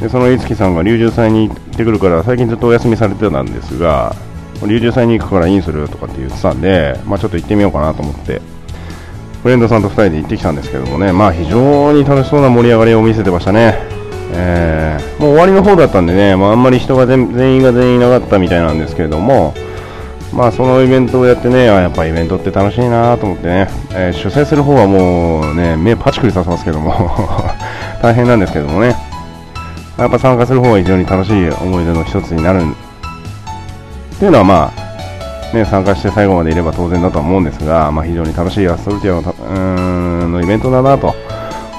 [0.00, 4.14] でその伊月さんが龍獣祭に行ってくるから最近ずっとお休みされてたんですが
[4.60, 8.42] 龍獣祭に行くからインするとかって言ってたんで、まあ、ちょっと行ってみようかなと思って
[9.42, 13.93] フレンドさんと2人で行ってきたんですけどもね、まあ、非常に楽しそうな盛り上がりを見せてましたね、
[14.36, 19.54] えー、もう終わりの方だったんでね、まあ、あんまり人が全員が全員いなかったみたいなんですけれども、
[20.32, 26.92] まあ、そのイベントをやってね、あやっぱイベントって楽しいなと思ってね、えー、主催する方はもうね、目パチクリさせますけども
[28.02, 28.96] 大変なんですけどもね、
[29.96, 34.72] やっぱ参加する方が非常に楽しい思い出の一つになるっていうのはま
[35.52, 41.14] あ、ね、参加して最後までいれば当然だとは思うんですが、まあ、非常に楽しいアストルティアののイベントだなと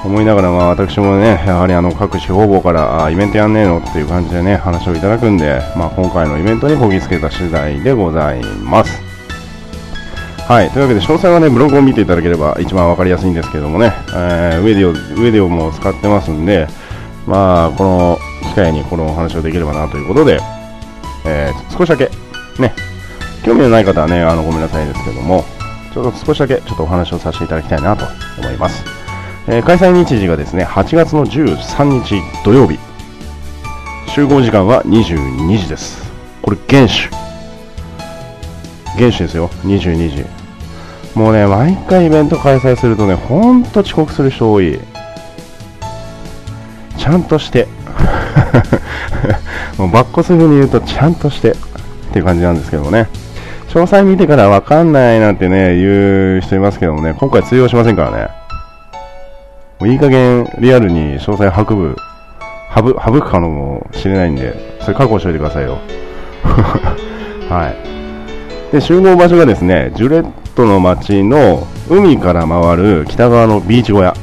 [0.04, 9.02] 思いながら、まあ、私もね、やはりあの各地方々からあイベントやんねえのっていう感じでね、話をいただくんで、まあ、今回のイベントにこぎつけた次第でございます。
[10.46, 16.68] はい、というわけで詳細はねブログを見ていただければ一番わかりやすいんですけどもね、えー、ウェディオウェディオも使ってますんで、
[17.26, 18.18] まあ、この
[18.50, 20.38] 機会にこのお話をできればなということで、
[21.26, 22.10] えー、少しだけ、
[22.62, 22.72] ね、
[23.44, 25.44] 興味のない方はね、あの、ごめんなさいですけども、
[25.92, 28.04] ちょっと少しだけちょっとお話をさせていただきたいなと
[28.38, 28.95] 思います。
[29.48, 32.78] えー、開催日時がですね、8月の13日土曜日。
[34.08, 36.10] 集合時間は22時です。
[36.42, 37.10] これ、原種。
[38.96, 40.24] 原種ですよ、22時。
[41.14, 44.80] もうね、毎回イベント開催するとね、ほんと遅刻する人多い。
[47.06, 47.68] ちゃんとして
[49.78, 51.54] もうバッコス風に言うとちゃんとしてっ
[52.12, 53.06] ていう感じなんですけどもね
[53.68, 58.45] 詳細見てから分かんないなんてね言う人いますけどもね今回通用しませんからね
[59.78, 61.96] もういい加減リアルに詳細運ぶ
[62.74, 65.78] 省省く可能もしれないんでそれ確保しておいてくださいよ
[67.48, 67.68] は
[68.70, 74.14] いで集合場所がですねジュレットの街の海から回る北側のビーチ小屋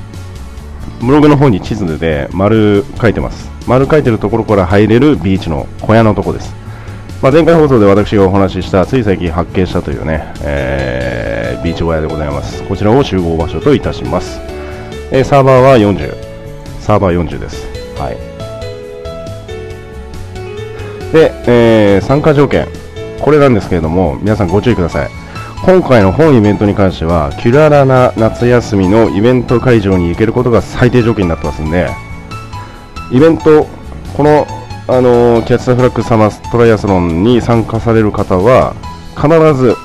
[1.06, 3.52] ブログの方に地図で丸書いてます。
[3.68, 6.56] 丸書いてるところから入れるビーチの小屋のとこです。
[7.22, 12.64] まあ、前回放送で私がお話しした、つい最近発見したというね、えー、ビーチ小屋でございます。
[12.64, 14.53] こちらを集合場所といたします。
[15.16, 16.12] え、サーバーは40。
[16.82, 17.68] サーバー40です。
[18.00, 18.18] はい。
[21.14, 22.68] で、えー、参加条件。
[23.22, 25.10] これなんですけれども、皆さんご注意ください。
[25.64, 31.92] 今回の本イベントに関しては、キュララな夏休みのイベント会場に行けることが最低条件になってますんで、
[33.12, 33.68] イベント、
[34.18, 34.48] この、
[34.88, 38.74] あのキャッチ・ザ・フラッグサマートライアスロンに参加される方は、
[39.16, 39.76] 必ず、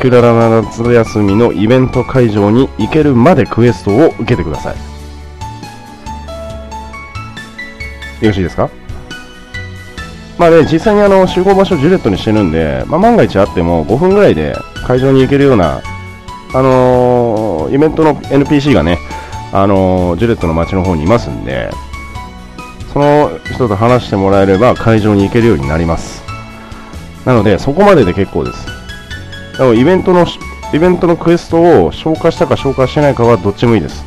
[0.00, 4.76] キュララな夏休みのイベント会場に行けるまでクエストを受けてください。
[8.24, 8.70] よろしいですか？
[10.38, 14.54] まあね、実際にあの集合場所ジュレットにしてるんで、まあ、万が一あっても5分ぐらいで
[14.86, 15.82] 会場に行けるような、
[16.54, 18.98] あのー、イベントの NPC がね、
[19.52, 21.70] あのー、ジュレットの街の方にいますんで、
[22.94, 26.22] その人と話してもらえれば会場に行けるようになります。
[27.26, 28.69] なので、そこまでで結構です。
[29.76, 30.26] イベントの、
[30.72, 34.04] イベントのクエストを消化したか消化してないかはどっちもいいです。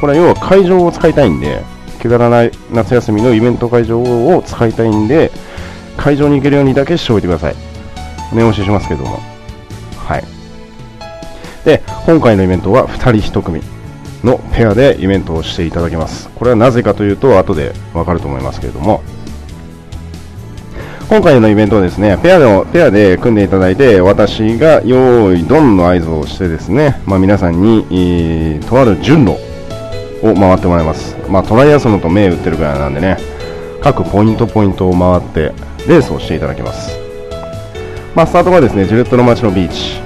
[0.00, 1.62] これは要は会場を使いたいんで、
[2.00, 5.30] くだらない夏休みのイベント会場を使いたいんで、
[5.96, 7.56] 会場に行けるようにだけしておいてください。
[8.32, 9.20] お願いしますけども。
[9.96, 10.24] はい。
[11.64, 13.60] で、今回のイベントは2人1組
[14.24, 16.28] のペアでイベントをしていただきます。
[16.34, 19.02] これはなぜかというと、後でわかると思いますけれども、
[21.08, 29.32] 今回のイベントはですね、ペアでペアで組んでいただいて、私が用意ドンの合図をしてですね、まあ、皆さんに、えー、とある順路
[30.22, 31.16] を回ってもらいます。
[31.30, 33.16] まあ、トライアスロンと銘打ってるぐらいなんでね、
[33.80, 35.54] 各ポイントポイントを回って
[35.88, 36.98] レースをしていただきます
[38.14, 40.02] まあ、スタートがですね、ジュレットの街のビーチ。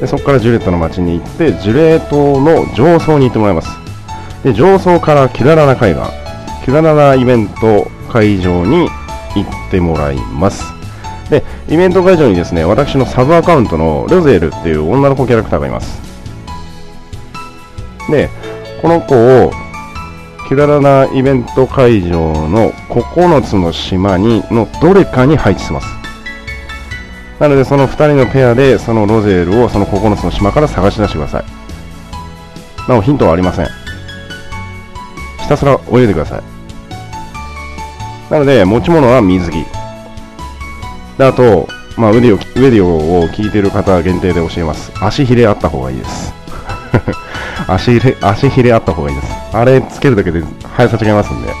[0.00, 3.70] でそこからジュレットの街に行って、ジュレートの上層に行ってもらいます。
[4.44, 6.02] で、上層からキュララナ海岸、
[6.64, 8.88] キュララナイベント会場に
[9.42, 10.64] 行ってもらいます。
[11.30, 16.00] で、イベント会場にですね、私のサブアカウントのロゼールっていう女の子キャラクターがいます。
[18.10, 18.30] で、
[18.80, 19.52] この子を
[20.46, 25.88] キュララナイベント会場の9つの島にのどれかに配置します。
[27.40, 31.44] なのでその2人のペアでそのロゼールをその9つの島から探し出してください。
[32.88, 33.66] なおヒントはありません。
[35.40, 36.55] ひたすら泳いでください。
[38.30, 39.64] なので持ち物は水着。
[41.18, 44.92] であと、まあ、ウディオウェディオを聞いてる方限定で教えます。
[45.00, 46.34] 足ひれあった方がいいです。
[47.68, 49.32] 足ひれ、足ひれあった方がいいです。
[49.52, 50.42] あれつけるだけで
[50.76, 51.52] 速さ違いますんで。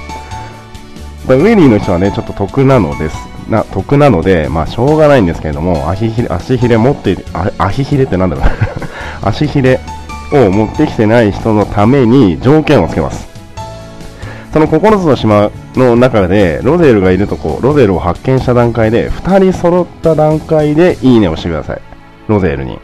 [1.28, 3.16] ウェディの人はね、ちょっと得なのです。
[3.48, 8.44] な、得なので、まあ、しょうがないんですけれども、足ひれ、足ひれ持って、あ足ひれってなんだろう
[9.22, 9.80] 足ひれ
[10.32, 13.35] を持ってきてない人のために条件をつけます。
[14.56, 21.82] その9つの島の中で、ロゼールがいるとこ、ロゼールを発見した段階で、2人揃った段階で、いいねをしてください。
[22.26, 22.78] ロゼールに。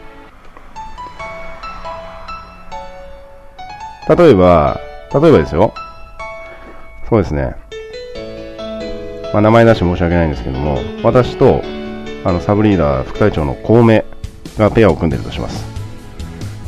[4.07, 4.79] 例えば、
[5.19, 5.73] 例えばですよ。
[7.09, 7.55] そうですね。
[9.33, 11.63] まあ、名前出して申し訳ないんですけども、私と、
[12.23, 14.03] あの、サブリーダー副隊長の孔明
[14.59, 15.72] がペアを組んでるとします。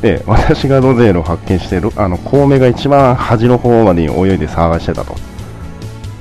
[0.02, 5.16] で、私がロゼールを発見して、あの、孔明が一番端の方まで泳いで探してたと。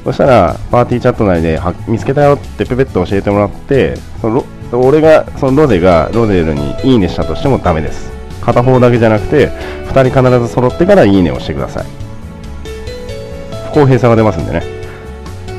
[0.05, 8.12] そしたら、パーティーチャット内で見つけたよってペペッと教えてもらって、その俺が、そのロゼがロゼールにいいねしたとしてもダメです。
[8.41, 9.49] 片方だけじゃなくて、
[9.89, 11.87] 2人必ず揃ってからいいねをしてください。
[13.70, 14.62] 不公平さが出ますんでね。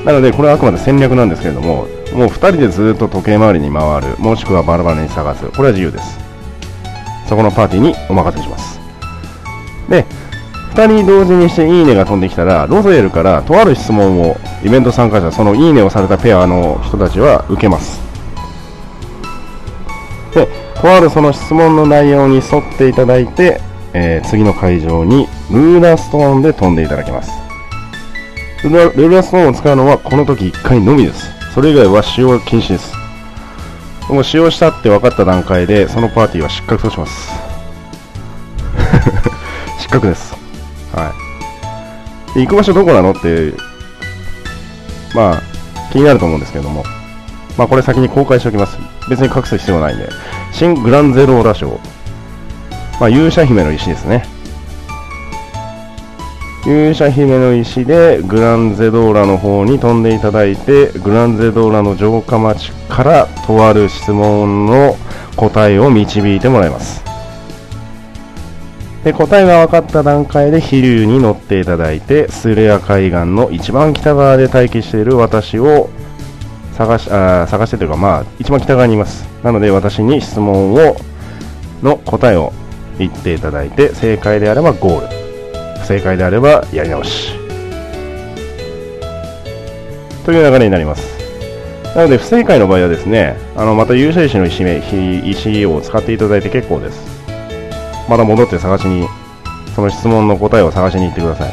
[0.03, 6.24] なので、これはあくまで戦略なんですけれども、もう2人でずっと時計回りに回る、もしくはバラバラに探す、これは自由です。
[7.27, 8.79] そこのパーティーにお任せします。
[9.89, 10.05] で、
[10.73, 18.01] 2人同時にしていいねが飛んできたら、ロゼルからとある質問をイベント参加者、そのいいねをされたペアの人たちは受けます。
[20.33, 23.61] で、とあるその質問の内容に沿っていただいて、
[23.93, 27.31] えー、次の会場にルーラーストーンで飛んでいただきます。
[28.63, 31.31] ルーラーストーンを使うのはこの時1回のみです。
[31.53, 33.04] それ以外は使用禁止です。
[34.09, 37.31] もう使用したって分かった段階で、そのパーティーは失格とします。
[39.79, 40.35] 失格です。
[40.93, 41.11] は
[42.35, 42.41] い。
[42.41, 43.53] 行く場所どこなのって、
[45.15, 45.41] まあ、
[45.91, 46.83] 気になると思うんですけども、
[47.57, 48.77] まあ、これ先に公開しておきます。
[49.09, 50.09] 別に隠す必要はないんで。
[50.51, 51.79] 新グランゼローラ賞。
[52.99, 54.34] まあ、勇者姫の石ですね。
[56.65, 64.97] 勇者姫の石でグランゼドーラの方に飛んでいただいて、グランゼドーラの城下町からとある質問の
[65.35, 67.03] 答えを導いてもらいます。
[69.03, 75.91] で答えが分かった段階で飛竜に乗っていただいてスレア海岸の一番北側で待機している私を
[76.73, 80.95] 探しあ探してというかまあ一番北側にいますなので私に質問を
[81.83, 82.51] の答えを
[82.97, 85.14] 言っていただいて正解であればゴール
[85.85, 87.31] 正解であればやり直し
[90.25, 91.15] という流れになります
[91.95, 94.63] なので不正解の場合はですねあのまた勇者石の石
[95.29, 97.15] 石を使っていただいて結構です
[98.07, 99.07] また戻って探しに、
[99.75, 101.51] その質問の答えを探しに行ってください。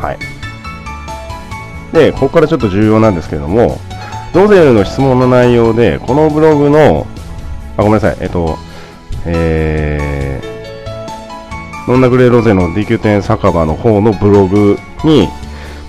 [0.00, 0.18] はい。
[1.94, 3.78] で、ここからちょっと重要なんですけれども、
[4.34, 7.06] ロゼルの質問の内容で、このブログの、
[7.76, 8.56] あ、ごめんなさい、えっと、
[9.26, 10.03] えー、
[11.86, 15.28] ノンナグレロゼの DQ 点酒場の方のブログに、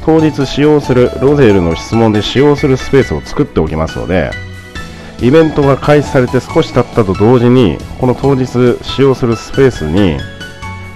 [0.04, 4.32] 当日使用する、ロゼルの質問で使用するスペースを作っておきますので、
[5.22, 10.18] イベントが開始されて少し経ったと同時にこの当日使用するスペースに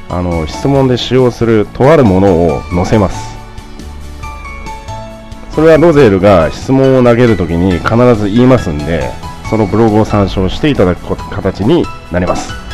[0.10, 3.38] あの質問で使用するとあるものを載せます。
[5.52, 9.10] それはロゼールが質問を投げるときに必ず言いますんで
[9.50, 12.69] そのブログを参照していただく形になります。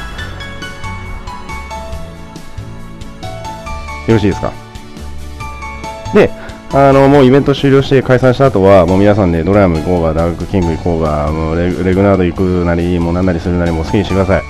[4.07, 4.51] よろしいですか？
[6.13, 6.29] で
[6.73, 14.41] あのもうイベント終了して解散した後はもう皆さんでドラム行こうがダークキング行こうがもうレグナード行くなりもう何なりするなりもう好きにしてください。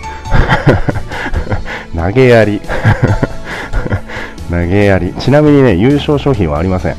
[1.95, 2.62] 投げやり。
[4.49, 5.14] 投げやり。
[5.20, 6.95] ちなみにね優勝商品はありません。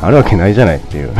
[0.00, 1.10] あるわけないじゃないっていう。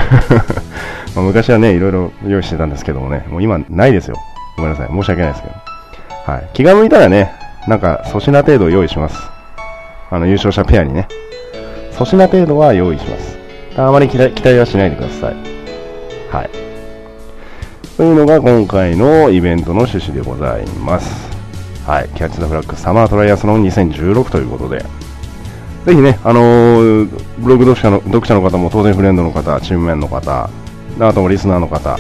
[1.17, 4.17] ま昔はねいろいろ用意してたんですけどもねもう今ないですよ。
[4.57, 4.89] ごめんなさい。
[4.89, 5.55] 申し訳ないですけど。
[6.33, 7.33] はい、気が向いたらね
[7.69, 9.32] なんか粗品程度用意します。
[10.13, 11.09] あの優勝者ペアにね
[11.93, 13.39] 粗品程度は用意します。
[13.77, 15.35] あまり期待はしないでください。
[16.31, 16.51] はい。
[17.97, 21.31] というのが今回のイベントの趣旨でございます。
[21.87, 24.85] はい、キャッチ・ザ・フラッグサマートライアスロン2016ということで、
[25.85, 27.07] ぜひね、あのー、
[27.39, 30.51] ブログ読者の読者の方も当然フレンドの方、チームメンの方、
[31.01, 31.97] あともリスナーの方、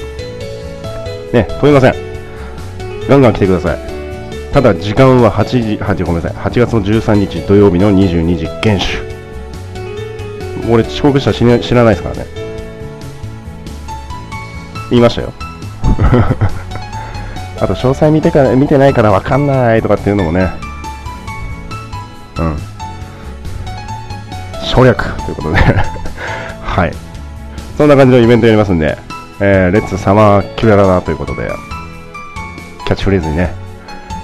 [1.33, 1.95] ね、問いません。
[3.09, 3.92] ガンガン来てください。
[4.53, 8.85] ただ、時間は8時、8、ごめんなさい、8月の13日土曜日の22時厳守。
[10.71, 12.27] 俺、遅刻したら知らないですからね。
[14.91, 15.33] 言いましたよ。
[17.61, 20.51] あと、詳細見てから見てないから分かんないとかっていうのもね、
[22.39, 22.57] うん。
[24.63, 25.61] 省略ということで
[26.63, 26.93] はい。
[27.79, 28.99] そんな感じのイベントやりますんで、
[29.41, 31.51] えー、レッツサマーキュララということで、
[32.85, 33.62] キャッチフレーズにね、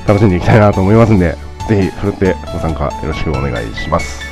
[0.09, 1.37] 楽しんでいきたいなと思いますんで、
[1.69, 4.28] ぜひ、ふるってご参加よろしくお願いします。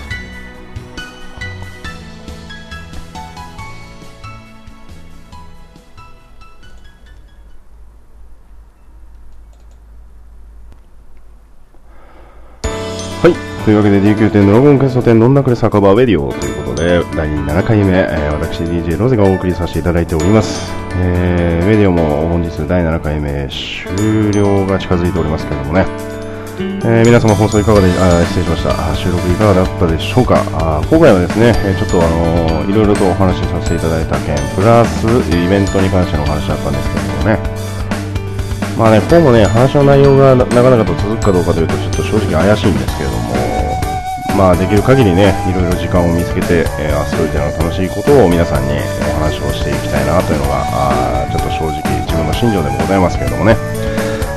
[13.66, 20.70] というわけで D9 店ドラゴンクエスト店飲んだくれ酒場ウェディオということで、第7回目、えー、私 DJ ロゼがお送りさせていただいております。
[20.94, 25.84] えー、ウェディオも本日第7回目終了が近づいておりますけれどもね、
[26.86, 28.94] えー、皆様放送いかがで、あ失礼しました。
[28.94, 30.36] 収録いかがだったでしょうか。
[30.54, 35.02] あ今回はですね、ちょっとあのー、いろいろとお話しさせていただいた件、プラス
[35.34, 37.66] イベントに関してのお話だったんですけれどもね、
[38.78, 43.35] まあね、こうもね、話の内容がなかなかと続くかどうかというと、ちょっと正直怪しいんですけれども、
[44.36, 48.76] まあできる限りね、いろいろ時間を見つけて、えー、アストリテの楽しいことを皆さんに
[49.16, 53.56] お話をしていきたいなというのが、あちょっと正直自分の信条でもございますけれどもね。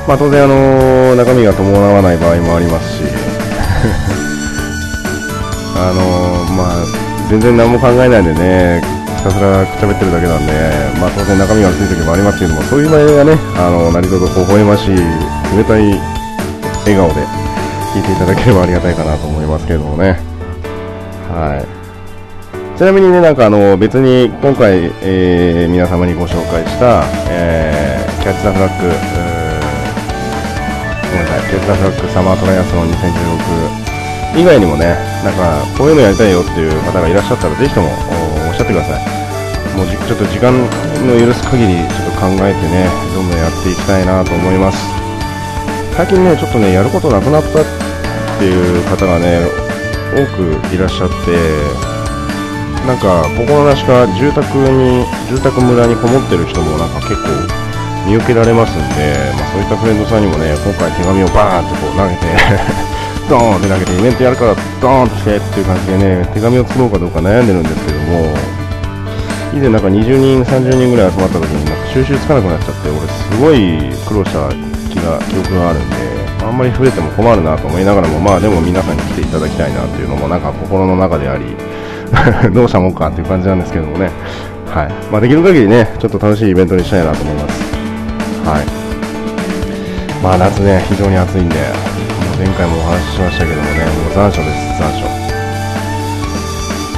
[0.08, 3.02] まあ当然あのー、中身が伴わない場合もありますし、
[5.76, 6.80] あのー、まあ
[7.28, 8.80] 全然何も考えないでね、
[9.18, 10.52] ひたすらくちゃべってるだけなんで、
[10.98, 14.96] まあ当然中身がつい時もありますけども、そういう場合がね、あの、何卒微笑ましい、
[15.54, 16.00] 冷たい
[16.88, 17.39] 笑顔で
[17.90, 20.20] 聞いていただければありがたいかなと思いますけれどもね。
[21.26, 21.66] はい。
[22.78, 28.94] ちなみにね、なんかあの、別に今回、えー、皆様にご紹介した、えー、キャッチ・ザ・フラッグ、ご
[31.12, 37.88] めんなさい、キャッチ・ザ・フラッグサマートライアスロン2016以外にもね、なんか、こういうのやりたいよっていう方がいらっしゃったら、ぜひとも
[38.48, 39.02] おっしゃってください。
[39.76, 44.78] もうちょっと時間の許す限りちょっと考えてね、どんどんやっていきたいなと思います。
[45.96, 47.79] 最近ね、ちょっとね、やることなくなったっ
[48.40, 49.44] ていう方がね、
[50.16, 51.36] 多くいらっしゃって、
[52.88, 57.28] なんか、心なしか住宅に、住宅村にこもってる人もなんか結構
[58.08, 62.26] 見受けられますんで、まあ、そういったフレンドさんにもね、今回手紙をバーンってこう投げて
[63.28, 68.34] ドーンって投げてイベントやるからドーンとしてっていう感じでね手紙を作ろうかどうか悩んでるんですけども
[69.52, 74.48] 以前なんか20人30人ぐらい集まった時になんか収集つかなくなっちゃって俺すごい苦労した
[74.88, 76.19] 気が記憶があるんで
[76.50, 81.54] あんまり増えても困るなと思いながらもまあでも皆さんに来ていただきたいなっていうのもなんか心の中であり
[82.50, 84.10] どうしたもんかっていう感じなんですけどもね。
[84.66, 84.92] はい。
[85.10, 87.54] まあ、できる限りねちょっと楽しいイベントにしたいなと思います。
[88.50, 88.66] はい。
[90.22, 91.62] まあ夏ね非常に暑いんでも
[92.34, 95.06] う前回もお話ししましたけどもね、もう残暑です、残暑。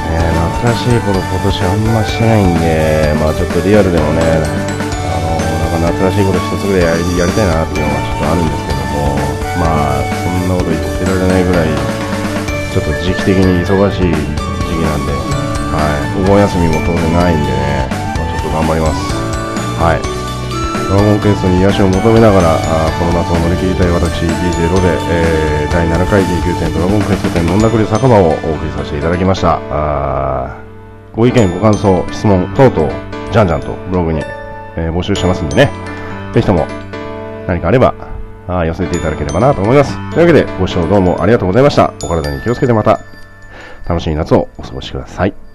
[0.08, 4.40] え、懐かしいこと今年あんましてないんで、まあちょっとリアルでもね、あ
[5.20, 11.68] のなんか懐かしいこと一つぐらいやりやりたいなっていうのがちょっとあるんですけども、まあそんなこと言ってられないぐらい、
[12.72, 15.12] ちょっと時期的に忙しい時期なんで、
[15.72, 19.12] はい、お盆休みも当然ないんでね、まあ、ちょっと頑張ります。
[19.80, 20.22] はい。
[20.92, 30.60] ドラゴンクエストに癒しを求めながらあこの夏を乗り切りたい私 DJ ロで、えー、第7回 D9 店ドラゴンクエスト店飲んだくり酒場をお送りさせていただきましたあ
[31.14, 32.92] ご意見ご感想質問等々
[33.32, 34.20] じゃんじゃんとブログに、
[34.76, 35.70] えー、募集してますんでね
[36.34, 36.66] ぜひとも
[37.46, 38.11] 何かあれば
[38.58, 39.96] あ寄せていただければなと思います。
[40.10, 41.92] というわけでご視聴どうもありがとうございました。
[42.04, 43.00] お体に気をつけてまた
[43.88, 45.51] 楽しい夏をお過ごしください。